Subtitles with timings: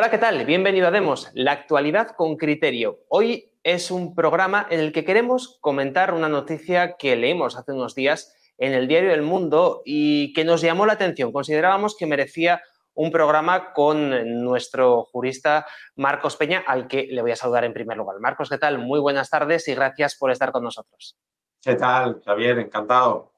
[0.00, 0.44] Hola, ¿qué tal?
[0.44, 3.00] Bienvenido a Demos, la actualidad con criterio.
[3.08, 7.96] Hoy es un programa en el que queremos comentar una noticia que leímos hace unos
[7.96, 11.32] días en el diario El Mundo y que nos llamó la atención.
[11.32, 12.62] Considerábamos que merecía
[12.94, 17.96] un programa con nuestro jurista Marcos Peña, al que le voy a saludar en primer
[17.96, 18.20] lugar.
[18.20, 18.78] Marcos, ¿qué tal?
[18.78, 21.18] Muy buenas tardes y gracias por estar con nosotros.
[21.60, 22.60] ¿Qué tal, Javier?
[22.60, 23.32] Encantado.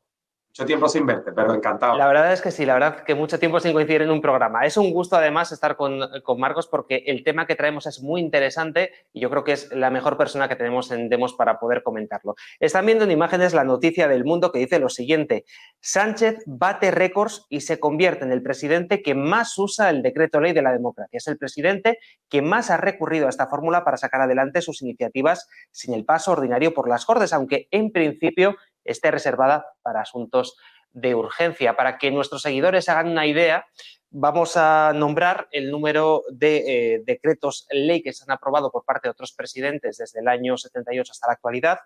[0.50, 1.96] Mucho tiempo sin verte, pero encantado.
[1.96, 4.66] La verdad es que sí, la verdad que mucho tiempo sin coincidir en un programa.
[4.66, 6.00] Es un gusto además estar con,
[6.38, 9.90] Marcos porque el tema que traemos es muy interesante y yo creo que es la
[9.90, 12.34] mejor persona que tenemos en Demos para poder comentarlo.
[12.58, 15.44] Están viendo en imágenes la noticia del mundo que dice lo siguiente.
[15.80, 20.52] Sánchez bate récords y se convierte en el presidente que más usa el decreto ley
[20.52, 21.16] de la democracia.
[21.16, 25.48] Es el presidente que más ha recurrido a esta fórmula para sacar adelante sus iniciativas
[25.70, 30.56] sin el paso ordinario por las Cortes, aunque en principio esté reservada para asuntos
[30.92, 31.76] de urgencia.
[31.76, 33.66] Para que nuestros seguidores hagan una idea,
[34.10, 36.56] vamos a nombrar el número de
[36.94, 40.56] eh, decretos ley que se han aprobado por parte de otros presidentes desde el año
[40.56, 41.78] 78 hasta la actualidad.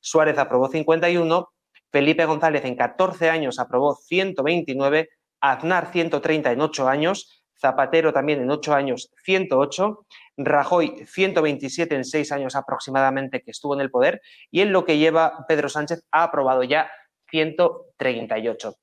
[0.00, 1.52] Suárez aprobó 51,
[1.90, 8.50] Felipe González en 14 años aprobó 129, Aznar 130 en 8 años, Zapatero también en
[8.50, 14.60] 8 años 108, Rajoy 127 en 6 años aproximadamente que estuvo en el poder y
[14.60, 16.90] en lo que lleva Pedro Sánchez ha aprobado ya
[17.30, 18.74] 138.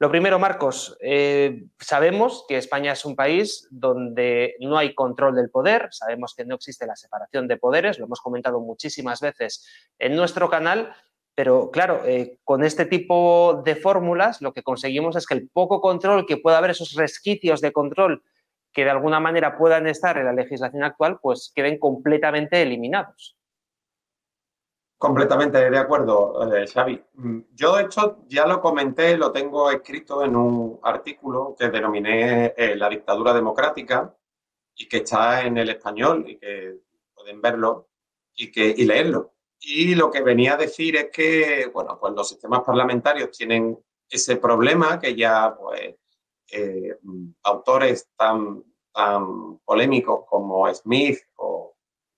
[0.00, 5.50] Lo primero, Marcos, eh, sabemos que España es un país donde no hay control del
[5.50, 9.64] poder, sabemos que no existe la separación de poderes, lo hemos comentado muchísimas veces
[10.00, 10.92] en nuestro canal,
[11.34, 15.80] pero claro, eh, con este tipo de fórmulas lo que conseguimos es que el poco
[15.80, 18.22] control que pueda haber, esos resquicios de control
[18.72, 23.36] que de alguna manera puedan estar en la legislación actual, pues queden completamente eliminados.
[24.98, 27.02] Completamente de acuerdo, eh, Xavi.
[27.14, 32.54] Mm, yo, de hecho, ya lo comenté, lo tengo escrito en un artículo que denominé
[32.56, 34.14] eh, La dictadura democrática
[34.74, 36.78] y que está en el español y que
[37.14, 37.88] pueden verlo
[38.34, 39.33] y, que, y leerlo.
[39.66, 44.36] Y lo que venía a decir es que, bueno, pues los sistemas parlamentarios tienen ese
[44.36, 45.94] problema que ya, pues,
[46.50, 46.98] eh,
[47.42, 51.18] autores tan, tan polémicos como Smith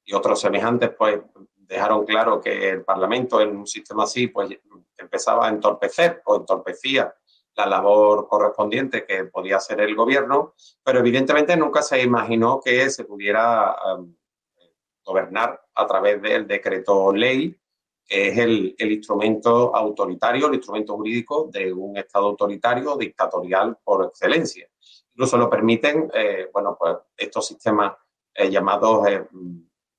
[0.05, 1.21] y otros semejantes, pues
[1.55, 4.51] dejaron claro que el Parlamento en un sistema así, pues
[4.97, 7.15] empezaba a entorpecer o entorpecía
[7.57, 13.05] la labor correspondiente que podía hacer el gobierno, pero evidentemente nunca se imaginó que se
[13.05, 14.15] pudiera um,
[15.07, 17.57] gobernar a través del decreto ley,
[18.05, 24.69] que es el, instrumento autoritario, el instrumento jurídico de un Estado autoritario, dictatorial por excelencia.
[25.15, 27.95] Incluso lo permiten, eh, bueno, pues estos sistemas
[28.35, 29.25] eh, llamados eh,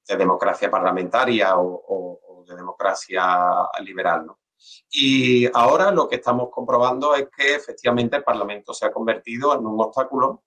[0.07, 4.40] de democracia parlamentaria o, de democracia liberal, ¿no?
[4.90, 9.66] Y ahora lo que estamos comprobando es que efectivamente el Parlamento se ha convertido en
[9.66, 10.44] un obstáculo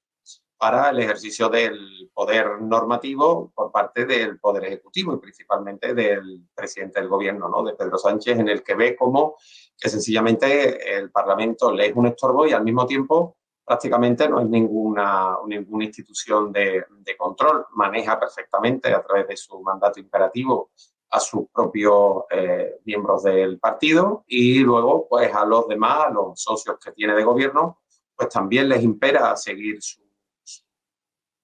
[0.60, 7.00] para el ejercicio del poder normativo por parte del Poder Ejecutivo y principalmente del presidente
[7.00, 7.62] del Gobierno, ¿no?
[7.62, 9.36] de Pedro Sánchez, en el que ve como
[9.74, 14.50] que sencillamente el Parlamento le es un estorbo y al mismo tiempo prácticamente no es
[14.50, 16.84] ninguna, ninguna institución de,
[17.16, 20.72] control, maneja perfectamente a través de su mandato imperativo
[21.08, 26.38] a sus propios eh, miembros del partido y luego pues a los demás, a los
[26.38, 27.80] socios que tiene de gobierno,
[28.14, 30.09] pues también les impera seguir su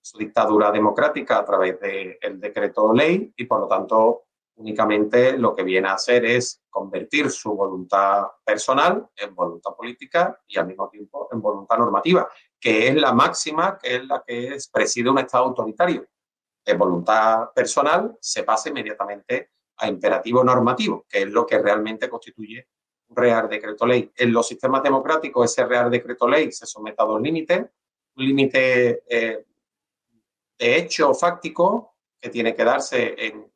[0.07, 5.65] su dictadura democrática a través del decreto ley y por lo tanto únicamente lo que
[5.65, 11.29] viene a hacer es convertir su voluntad personal en voluntad política y al mismo tiempo
[11.33, 12.29] en voluntad normativa,
[12.61, 16.07] que es la máxima, que es la que preside un Estado autoritario.
[16.65, 22.69] De voluntad personal se pasa inmediatamente a imperativo normativo, que es lo que realmente constituye
[23.09, 24.13] un real decreto ley.
[24.17, 29.03] En los sistemas democráticos ese real decreto ley se somete a dos límites, un límite
[29.09, 29.46] eh,
[30.59, 33.53] de hecho fáctico que tiene que darse en,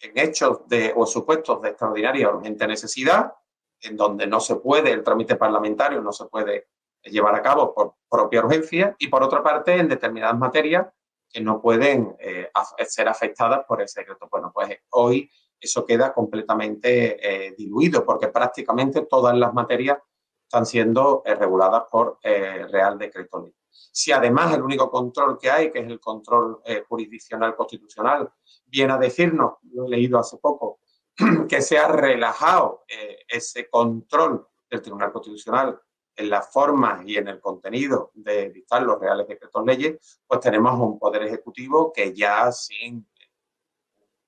[0.00, 3.32] hechos de, o supuestos de extraordinaria urgente necesidad,
[3.80, 6.68] en donde no se puede, el trámite parlamentario no se puede
[7.04, 10.86] llevar a cabo por propia urgencia, y por otra parte, en determinadas materias
[11.34, 12.48] que no pueden eh,
[12.86, 14.28] ser afectadas por ese decreto.
[14.30, 15.28] Bueno, pues hoy
[15.58, 19.98] eso queda completamente eh, diluido, porque prácticamente todas las materias
[20.44, 23.54] están siendo eh, reguladas por Real Decreto Ley.
[23.74, 28.32] Si además el único control que hay, que es el control eh, jurisdiccional constitucional,
[28.66, 30.80] viene a decirnos, lo he leído hace poco,
[31.48, 35.80] que se ha relajado eh, ese control del Tribunal Constitucional
[36.16, 40.78] en las formas y en el contenido de dictar los reales decretos leyes, pues tenemos
[40.78, 43.08] un poder ejecutivo que ya sin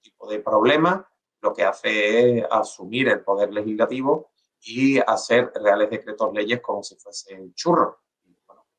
[0.00, 1.08] tipo de problema
[1.40, 6.96] lo que hace es asumir el poder legislativo y hacer reales decretos leyes como si
[6.96, 7.96] fuesen churros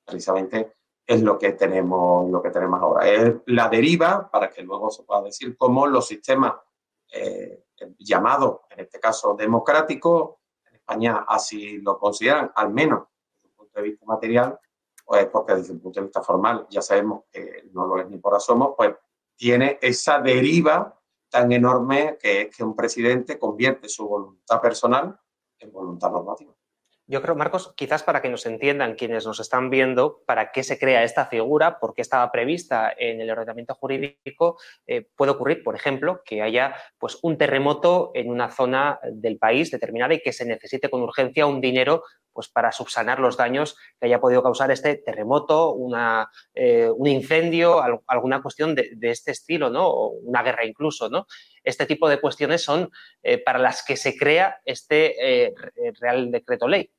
[0.08, 0.74] precisamente
[1.06, 3.08] es lo que tenemos, lo que tenemos ahora.
[3.08, 6.54] Es la deriva, para que luego se pueda decir cómo los sistemas
[7.12, 7.66] eh,
[8.00, 13.04] llamados, en este caso democráticos, en España así lo consideran, al menos
[13.42, 14.60] desde el punto de vista material,
[15.06, 18.18] pues porque desde el punto de vista formal ya sabemos que no lo es ni
[18.18, 18.94] por asomo, pues
[19.36, 21.00] tiene esa deriva
[21.30, 25.18] tan enorme que es que un presidente convierte su voluntad personal
[25.60, 26.57] en voluntad normativa.
[27.10, 30.78] Yo creo, Marcos, quizás para que nos entiendan quienes nos están viendo, para qué se
[30.78, 35.74] crea esta figura, por qué estaba prevista en el ordenamiento jurídico, eh, puede ocurrir, por
[35.74, 40.44] ejemplo, que haya pues, un terremoto en una zona del país determinada y que se
[40.44, 44.96] necesite con urgencia un dinero pues, para subsanar los daños que haya podido causar este
[44.96, 45.78] terremoto,
[46.56, 49.88] eh, un incendio, alguna cuestión de, este estilo, ¿no?
[49.88, 51.26] O una guerra incluso, ¿no?
[51.64, 52.92] Este tipo de cuestiones son
[53.24, 55.54] eh, para las que se crea este
[56.02, 56.92] Real Decreto Ley.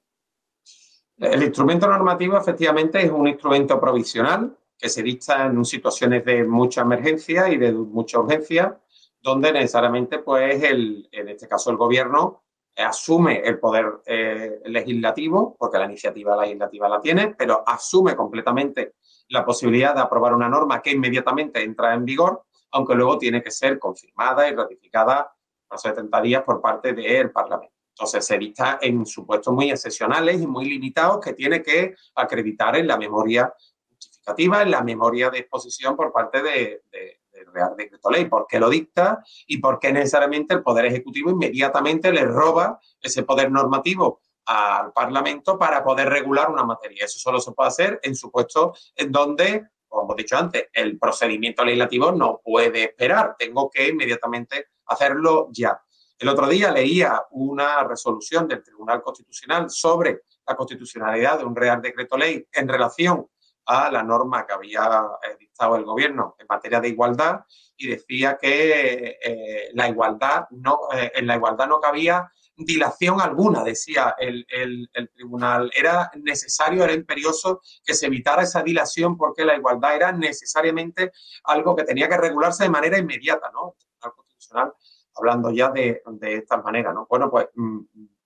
[1.19, 6.83] El instrumento normativo efectivamente es un instrumento provisional que se dicta en situaciones de mucha
[6.83, 8.79] emergencia y de mucha urgencia,
[9.21, 12.45] donde necesariamente, pues, el, en este caso el gobierno
[12.77, 18.95] asume el poder eh, legislativo, porque la iniciativa legislativa la tiene, pero asume completamente
[19.31, 23.51] la posibilidad de aprobar una norma que inmediatamente entra en vigor, aunque luego tiene que
[23.51, 25.33] ser confirmada y ratificada
[25.69, 27.78] a 70 días por parte del Parlamento.
[27.99, 32.87] Entonces se dicta en supuestos muy excepcionales y muy limitados que tiene que acreditar en
[32.87, 33.53] la memoria
[33.89, 38.27] justificativa, en la memoria de exposición por parte de, del Real Decreto Ley.
[38.27, 43.25] ¿Por qué lo dicta y por qué necesariamente el Poder Ejecutivo inmediatamente le roba ese
[43.25, 47.05] poder normativo al Parlamento para poder regular una materia?
[47.05, 51.65] Eso solo se puede hacer en supuestos en donde, como hemos dicho antes, el procedimiento
[51.65, 53.35] legislativo no puede esperar.
[53.37, 55.83] Tengo que inmediatamente hacerlo ya.
[56.19, 61.81] El otro día leía una resolución del Tribunal Constitucional sobre la constitucionalidad de un Real
[61.81, 63.29] Decreto Ley en relación
[63.67, 67.41] a la norma que había eh, dictado el Gobierno en materia de igualdad
[67.77, 73.63] y decía que eh, la igualdad no, eh, en la igualdad no cabía dilación alguna,
[73.63, 75.71] decía el, el, tribunal.
[75.73, 81.13] Era necesario, era imperioso que se evitara esa dilación porque la igualdad era necesariamente
[81.45, 83.77] algo que tenía que regularse de manera inmediata, ¿no?
[84.03, 84.73] El Constitucional
[85.19, 87.07] hablando ya de, de esta manera, ¿no?
[87.09, 87.81] Bueno, pues, mm,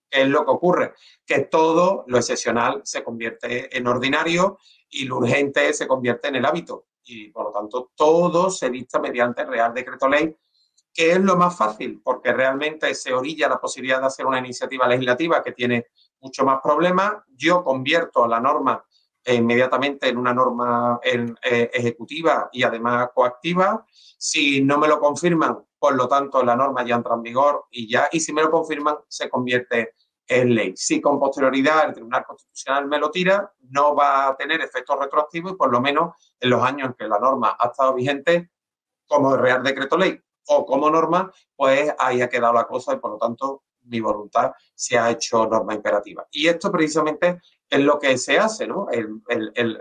[0.08, 0.94] ¿qué es lo que ocurre?
[1.26, 4.58] Que todo lo excepcional se convierte en ordinario
[4.88, 6.86] y lo urgente se convierte en el hábito.
[7.04, 10.36] Y por lo tanto, todo se dicta mediante el Real Decreto Ley,
[10.94, 14.86] que es lo más fácil, porque realmente se orilla la posibilidad de hacer una iniciativa
[14.86, 15.86] legislativa que tiene
[16.20, 17.14] mucho más problemas.
[17.34, 18.84] Yo convierto la norma
[19.26, 23.84] inmediatamente en una norma eh, ejecutiva y además coactiva.
[24.18, 27.90] Si no me lo confirman, por lo tanto, la norma ya entra en vigor y
[27.90, 29.94] ya, y si me lo confirman, se convierte
[30.26, 30.74] en ley.
[30.76, 35.52] Si con posterioridad el Tribunal Constitucional me lo tira, no va a tener efectos retroactivos
[35.52, 38.50] y por lo menos en los años en que la norma ha estado vigente
[39.06, 43.12] como Real Decreto Ley o como norma, pues ahí ha quedado la cosa y por
[43.12, 46.26] lo tanto mi voluntad se ha hecho norma imperativa.
[46.30, 48.86] Y esto precisamente es lo que se hace, ¿no?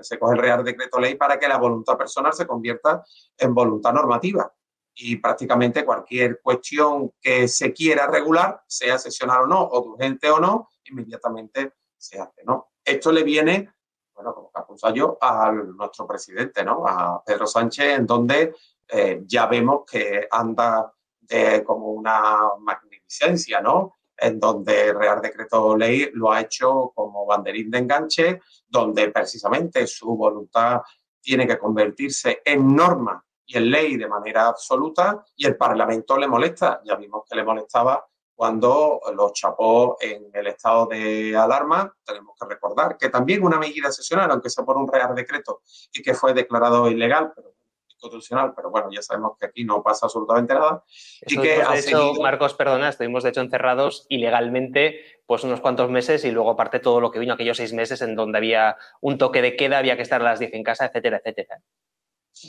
[0.01, 3.03] se coge el Real Decreto Ley para que la voluntad personal se convierta
[3.37, 4.51] en voluntad normativa
[4.95, 10.39] y prácticamente cualquier cuestión que se quiera regular, sea sesional o no, o urgente o
[10.39, 12.71] no, inmediatamente se hace, ¿no?
[12.83, 13.73] Esto le viene,
[14.13, 16.85] bueno, como yo, a nuestro presidente, ¿no?
[16.87, 18.55] A Pedro Sánchez, en donde
[18.87, 20.91] eh, ya vemos que anda
[21.65, 22.39] como una
[23.61, 23.95] ¿no?
[24.17, 30.15] En donde Real Decreto Ley lo ha hecho como banderín de enganche, donde precisamente su
[30.15, 30.81] voluntad
[31.19, 36.27] tiene que convertirse en norma y en ley de manera absoluta y el Parlamento le
[36.27, 36.81] molesta.
[36.85, 41.93] Ya vimos que le molestaba cuando lo chapó en el estado de alarma.
[42.03, 45.61] Tenemos que recordar que también una medida excepcional, aunque sea por un real decreto
[45.93, 47.53] y que fue declarado ilegal, pero
[48.01, 50.83] constitucional, pero bueno, ya sabemos que aquí no pasa absolutamente nada.
[51.25, 56.25] y que de hecho, Marcos, perdona, estuvimos de hecho encerrados ilegalmente pues unos cuantos meses
[56.25, 59.41] y luego aparte todo lo que vino aquellos seis meses en donde había un toque
[59.41, 61.61] de queda, había que estar a las 10 en casa, etcétera, etcétera.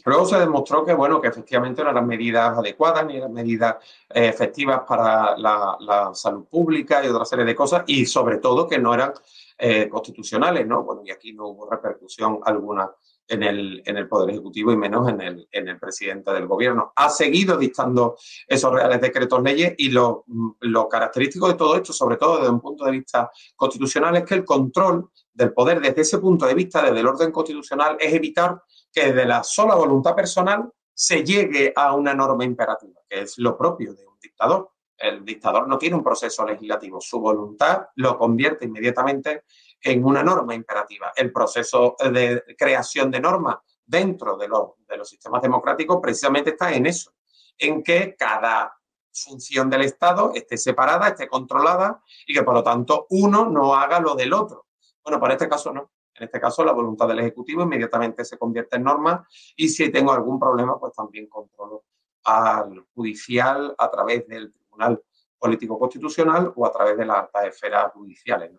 [0.05, 3.77] Luego se demostró que, bueno, que efectivamente no eran medidas adecuadas ni eran medidas
[4.11, 8.79] eh, efectivas para la, salud pública y otra serie de cosas, y sobre todo que
[8.79, 9.13] no eran
[9.59, 10.83] eh, constitucionales, ¿no?
[10.83, 12.91] Bueno, y aquí no hubo repercusión alguna
[13.33, 16.93] en el, en el Poder Ejecutivo y menos en el, en el presidente del Gobierno.
[16.95, 20.25] Ha seguido dictando esos reales decretos leyes y lo,
[20.61, 24.35] lo característico de todo esto, sobre todo desde un punto de vista constitucional, es que
[24.35, 28.63] el control del poder desde ese punto de vista, desde el orden constitucional, es evitar
[28.93, 33.57] que de la sola voluntad personal se llegue a una norma imperativa, que es lo
[33.57, 34.73] propio de un dictador.
[34.99, 39.45] El dictador no tiene un proceso legislativo, su voluntad lo convierte inmediatamente
[39.83, 41.13] en una norma imperativa.
[41.17, 46.73] El proceso de creación de normas dentro de los, de los sistemas democráticos precisamente está
[46.73, 47.13] en eso,
[47.59, 48.79] en que cada
[49.13, 54.01] función del Estado esté separada, esté controlada y que por lo tanto uno no haga
[54.01, 54.67] lo del otro.
[55.03, 55.91] Bueno, para este caso no.
[56.15, 60.13] En este caso, la voluntad del Ejecutivo inmediatamente se convierte en norma y si tengo
[60.13, 61.85] algún problema, pues también controlo
[62.25, 65.03] al judicial a través del Tribunal
[65.39, 68.53] Político Constitucional o a través de las altas esferas judiciales.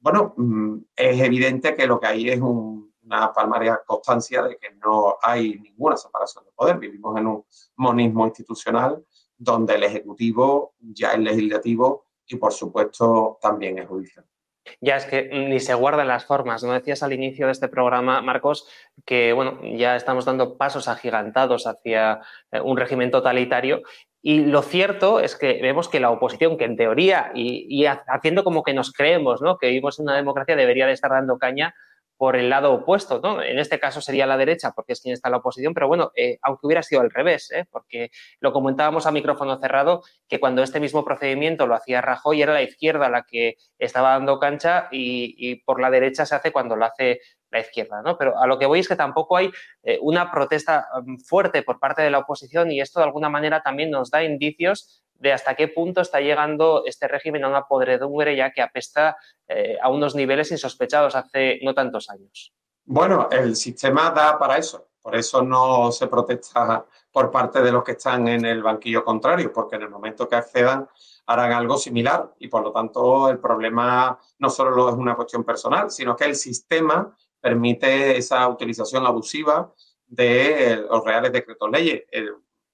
[0.00, 5.16] Bueno, mm, es evidente que lo que hay es una palmaria constancia de que no
[5.22, 6.78] hay ninguna separación de poder.
[6.78, 7.44] Vivimos en un
[7.76, 9.04] monismo institucional
[9.36, 14.24] donde el Ejecutivo ya es legislativo y, por supuesto, también es judicial.
[14.80, 16.62] Ya es que ni se guardan las formas.
[16.62, 18.68] No decías al inicio de este programa, Marcos,
[19.04, 22.20] que bueno, ya estamos dando pasos agigantados hacia
[22.50, 23.82] eh, un régimen totalitario.
[24.22, 28.62] Y lo cierto es que vemos que la oposición, que en teoría, y, haciendo como
[28.62, 29.58] que nos creemos ¿no?
[29.58, 31.74] que vivimos en una democracia, debería de estar dando caña
[32.18, 33.40] por el lado opuesto, ¿no?
[33.40, 36.10] En este caso sería la derecha, porque es quien está en la oposición, pero bueno,
[36.16, 37.64] eh, aunque hubiera sido al revés, ¿eh?
[37.70, 38.10] porque
[38.40, 42.62] lo comentábamos a micrófono cerrado, que cuando este mismo procedimiento lo hacía Rajoy era la
[42.62, 47.20] izquierda la que estaba dando cancha y, por la derecha se hace cuando lo hace
[47.50, 48.16] la izquierda, ¿no?
[48.18, 49.50] Pero a lo que voy es que tampoco hay
[49.82, 53.62] eh, una protesta mm, fuerte por parte de la oposición y esto de alguna manera
[53.62, 58.36] también nos da indicios de hasta qué punto está llegando este régimen a una podredumbre
[58.36, 59.16] ya que apesta
[59.48, 62.52] eh, a unos niveles insospechados hace no tantos años.
[62.84, 64.88] Bueno, el sistema da para eso.
[65.00, 69.52] Por eso no se protesta por parte de los que están en el banquillo contrario,
[69.52, 70.88] porque en el momento que accedan
[71.26, 75.90] harán algo similar y por lo tanto el problema no solo es una cuestión personal,
[75.90, 79.72] sino que el sistema permite esa utilización abusiva
[80.06, 82.02] de los reales decretos leyes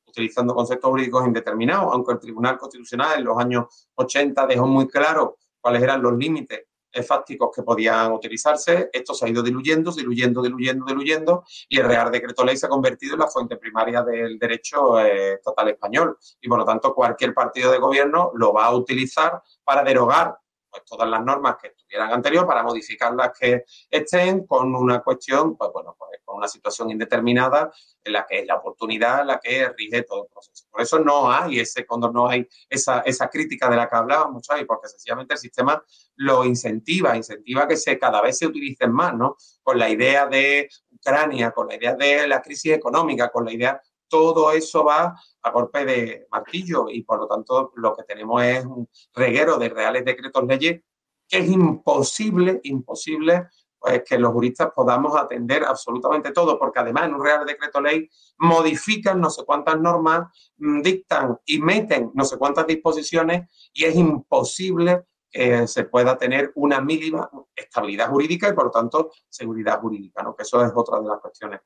[0.06, 5.38] utilizando conceptos jurídicos indeterminados, aunque el Tribunal Constitucional en los años 80 dejó muy claro
[5.60, 6.66] cuáles eran los límites
[7.02, 8.90] fácticos que podían utilizarse.
[8.92, 12.68] Esto se ha ido diluyendo, diluyendo, diluyendo, diluyendo y el Real Decreto Ley se ha
[12.68, 17.72] convertido en la fuente primaria del derecho eh, español y por lo tanto cualquier partido
[17.72, 20.38] de gobierno lo va a utilizar para derogar
[20.70, 25.56] pues, todas las normas que estuvieran anterior para modificar las que estén con una cuestión,
[25.56, 27.70] pues bueno, pues, con una situación indeterminada
[28.02, 30.66] en la que es la oportunidad la que rige todo el proceso.
[30.70, 34.46] Por eso no hay ese, cuando no hay esa, esa crítica de la que hablábamos,
[34.60, 35.82] y porque sencillamente el sistema
[36.16, 39.36] lo incentiva, incentiva que cada vez se utilicen más, ¿no?
[39.62, 43.80] Con la idea de Ucrania, con la idea de la crisis económica, con la idea
[44.08, 48.64] todo eso va a golpe de martillo y por lo tanto lo que tenemos es
[48.64, 50.82] un reguero de reales decretos leyes
[51.28, 57.14] que es imposible, imposible pues, que los juristas podamos atender absolutamente todo, porque además en
[57.14, 62.38] un real decreto ley modifican no sé cuántas normas, mm, dictan y meten no sé
[62.38, 68.66] cuántas disposiciones y es imposible que se pueda tener una mínima estabilidad jurídica y por
[68.66, 70.34] lo tanto seguridad jurídica, ¿no?
[70.34, 71.60] que eso es otra de las cuestiones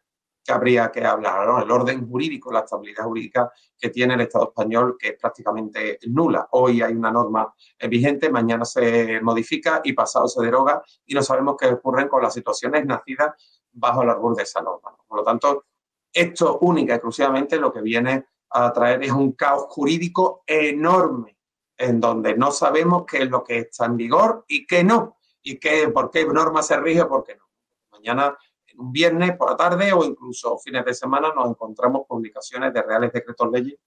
[0.48, 1.60] que habría que hablar, ¿no?
[1.60, 6.48] El orden jurídico, la estabilidad jurídica que tiene el Estado español, que es prácticamente nula.
[6.52, 7.52] Hoy hay una norma
[7.86, 12.32] vigente, mañana se modifica y pasado se deroga y no sabemos qué ocurre con las
[12.32, 13.34] situaciones nacidas
[13.72, 14.96] bajo el árbol de esa norma.
[15.06, 15.66] Por lo tanto,
[16.10, 21.36] esto única y exclusivamente lo que viene a traer es un caos jurídico enorme,
[21.76, 25.58] en donde no sabemos qué es lo que está en vigor y qué no, y
[25.58, 27.44] qué, por qué norma se rige o por qué no.
[27.92, 28.34] Mañana
[28.78, 33.12] un viernes por la tarde o incluso fines de semana nos encontramos publicaciones de reales
[33.12, 33.78] decretos leyes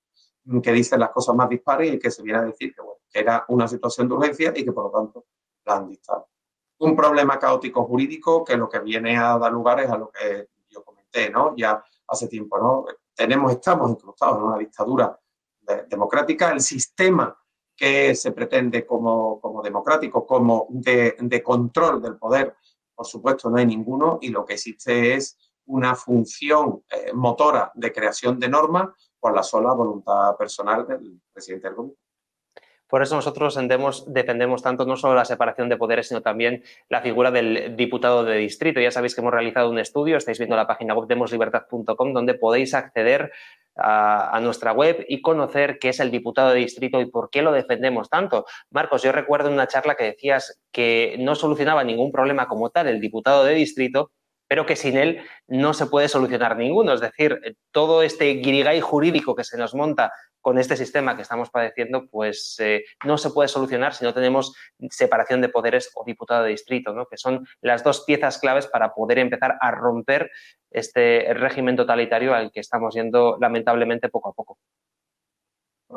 [0.61, 3.45] que dicen las cosas más dispares y que se viene a decir que, bueno, era
[3.49, 5.25] una situación de urgencia y que por lo tanto
[5.65, 6.29] la han dictado.
[6.79, 10.49] Un problema caótico jurídico que lo que viene a dar lugar es a lo que
[10.69, 11.55] yo comenté, ¿no?
[11.55, 12.85] Ya hace tiempo, ¿no?
[13.13, 15.17] Tenemos, estamos incrustados en una dictadura
[15.87, 16.51] democrática.
[16.51, 17.37] El sistema
[17.75, 22.55] que se pretende como, como democrático, como de control del poder
[23.01, 27.91] por supuesto, no hay ninguno y lo que existe es una función eh, motora de
[27.91, 28.89] creación de normas
[29.19, 31.97] por la sola voluntad personal del presidente del gobierno.
[32.87, 33.57] Por eso nosotros
[34.05, 38.37] defendemos tanto no solo la separación de poderes, sino también la figura del diputado de
[38.37, 38.79] distrito.
[38.79, 42.75] Ya sabéis que hemos realizado un estudio, estáis viendo la página web demoslibertad.com, donde podéis
[42.75, 43.31] acceder
[43.83, 47.51] a, nuestra web y conocer qué es el diputado de distrito y por qué lo
[47.51, 48.45] defendemos tanto.
[48.69, 52.87] Marcos, yo recuerdo en una charla que decías que no solucionaba ningún problema como tal
[52.87, 54.11] el diputado de distrito,
[54.47, 56.93] pero que sin él no se puede solucionar ninguno.
[56.93, 57.39] Es decir,
[57.71, 60.11] todo este guirigay jurídico que se nos monta
[60.41, 64.55] con este sistema que estamos padeciendo, pues eh, no se puede solucionar si no tenemos
[64.89, 67.05] separación de poderes o diputado de distrito, ¿no?
[67.05, 70.29] que son las dos piezas claves para poder empezar a romper
[70.71, 74.57] este régimen totalitario al que estamos yendo lamentablemente poco a poco.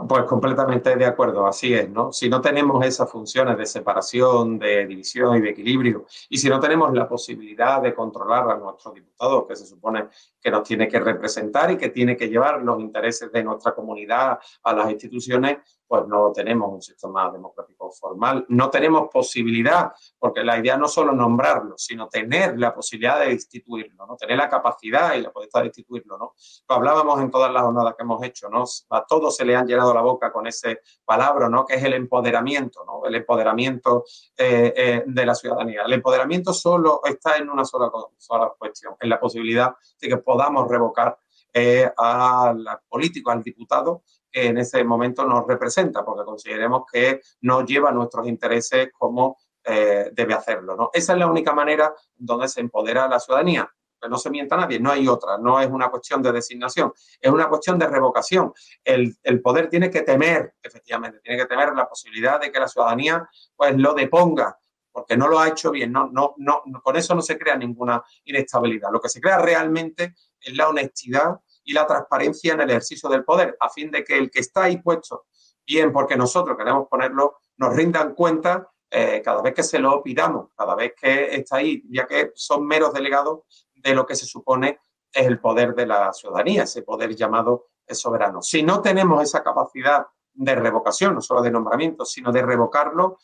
[0.08, 2.12] Pues completamente de acuerdo, así es, ¿no?
[2.12, 6.58] Si no tenemos esas funciones de separación, de división y de equilibrio, y si no
[6.58, 10.08] tenemos la posibilidad de controlar a nuestros diputados, que se supone
[10.40, 14.40] que nos tiene que representar y que tiene que llevar los intereses de nuestra comunidad
[14.64, 15.58] a las instituciones,
[15.94, 21.12] pues no tenemos un sistema democrático formal, no tenemos posibilidad, porque la idea no solo
[21.12, 24.16] nombrarlo, sino tener la posibilidad de instituirlo, ¿no?
[24.16, 26.18] tener la capacidad y la potestad de instituirlo.
[26.18, 26.34] ¿no?
[26.68, 28.64] Lo hablábamos en todas las jornadas que hemos hecho, ¿no?
[28.90, 31.64] a todos se le han llenado la boca con ese palabra, ¿no?
[31.64, 33.06] que es el empoderamiento, ¿no?
[33.06, 34.02] el empoderamiento
[34.36, 35.82] eh, eh, de la ciudadanía.
[35.86, 40.68] El empoderamiento solo está en una sola, sola cuestión, en la posibilidad de que podamos
[40.68, 41.16] revocar
[41.52, 44.02] eh, al político, al diputado,
[44.34, 50.34] en ese momento nos representa, porque consideremos que no lleva nuestros intereses como eh, debe
[50.34, 50.90] hacerlo.
[50.92, 53.70] Esa es la única manera donde se empodera la ciudadanía.
[54.10, 57.48] No se mienta nadie, no hay otra, no es una cuestión de designación, es una
[57.48, 58.52] cuestión de revocación.
[58.84, 62.68] El, el, poder tiene que temer, efectivamente, tiene que temer la posibilidad de que la
[62.68, 63.26] ciudadanía
[63.56, 64.58] pues lo deponga,
[64.92, 68.02] porque no lo ha hecho bien, no, no, no, con eso no se crea ninguna
[68.24, 68.90] inestabilidad.
[68.92, 73.24] Lo que se crea realmente es la honestidad y la transparencia en el ejercicio del
[73.24, 75.26] poder, a fin de que el que está ahí puesto,
[75.66, 80.50] bien porque nosotros queremos ponerlo, nos rindan cuenta eh, cada vez que se lo pidamos,
[80.56, 83.40] cada vez que está ahí, ya que son meros delegados
[83.74, 84.78] de lo que se supone
[85.12, 88.42] es el poder de la ciudadanía, ese poder llamado soberano.
[88.42, 93.18] Si no tenemos esa capacidad de revocación, no solo de nombramiento, sino de revocarlo,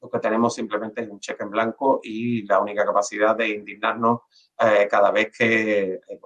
[0.00, 4.20] lo que tenemos simplemente es un cheque en blanco y la única capacidad de indignarnos
[4.58, 6.20] eh, cada vez que, eh,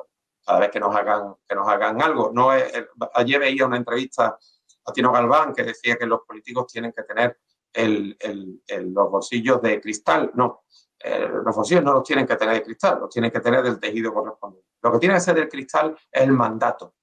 [0.45, 2.31] cada vez que nos hagan, que nos hagan algo.
[2.33, 4.39] No ayer veía una entrevista
[4.85, 7.39] a Tino Galván que decía que los políticos tienen que tener
[7.75, 10.31] los bolsillos de cristal.
[10.35, 10.65] No,
[10.99, 13.81] eh, los bolsillos no los tienen que tener de cristal, los tienen que tener del
[13.81, 14.69] tejido correspondiente.
[14.83, 16.95] Lo que tiene que ser del cristal es el mandato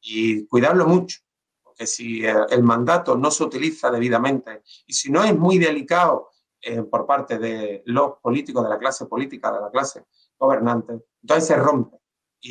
[0.00, 1.20] y cuidarlo mucho,
[1.62, 6.82] porque si el, mandato no se utiliza debidamente y si no es muy delicado eh,
[6.82, 10.04] por parte de los políticos, de la clase política, de la clase
[10.38, 11.98] gobernante, entonces se rompe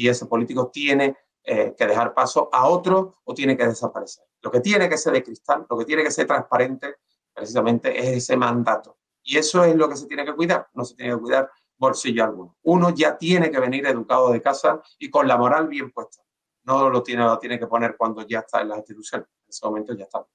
[0.01, 4.25] y ese político tiene eh, que dejar paso a otro o tiene que desaparecer.
[4.41, 6.95] Lo que tiene que ser de cristal, lo que tiene que ser transparente,
[7.34, 8.97] precisamente es ese mandato.
[9.23, 12.23] Y eso es lo que se tiene que cuidar, no se tiene que cuidar bolsillo
[12.23, 12.58] alguno.
[12.63, 16.23] Uno ya tiene que venir educado de casa y con la moral bien puesta.
[16.63, 19.27] No lo tiene, lo tiene que poner cuando ya está en las instituciones.
[19.27, 20.25] En ese momento ya está.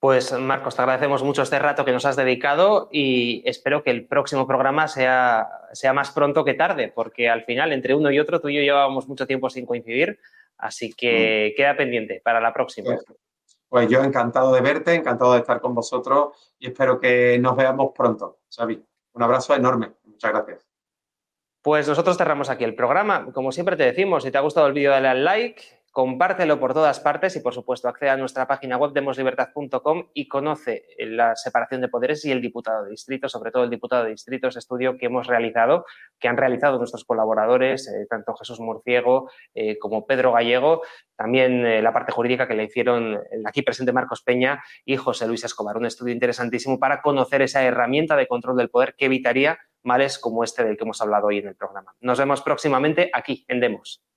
[0.00, 4.06] Pues Marcos, te agradecemos mucho este rato que nos has dedicado y espero que el
[4.06, 8.40] próximo programa sea, sea más pronto que tarde, porque al final entre uno y otro
[8.40, 10.18] tú y yo llevábamos mucho tiempo sin coincidir,
[10.56, 11.56] así que mm.
[11.56, 12.94] queda pendiente para la próxima.
[12.94, 13.18] Pues,
[13.68, 17.92] pues, yo encantado de verte, encantado de estar con vosotros y espero que nos veamos
[17.94, 18.82] pronto, Xavi.
[19.12, 19.92] Un abrazo enorme.
[20.04, 20.66] Muchas gracias.
[21.60, 23.30] Pues nosotros cerramos aquí el programa.
[23.34, 26.72] Como siempre te decimos, si te ha gustado el vídeo dale al like, compártelo por
[26.72, 31.80] todas partes y, por supuesto, accede a nuestra página web demoslibertad.com y conoce la separación
[31.80, 34.96] de poderes y el diputado de distrito, sobre todo el diputado de distrito, ese estudio
[34.96, 35.84] que hemos realizado,
[36.18, 40.82] que han realizado nuestros colaboradores, eh, tanto Jesús Murciego eh, como Pedro Gallego,
[41.16, 45.44] también eh, la parte jurídica que le hicieron aquí presente Marcos Peña y José Luis
[45.44, 45.76] Escobar.
[45.76, 50.44] Un estudio interesantísimo para conocer esa herramienta de control del poder que evitaría males como
[50.44, 51.94] este del que hemos hablado hoy en el programa.
[52.00, 54.09] Nos vemos próximamente aquí en Demos.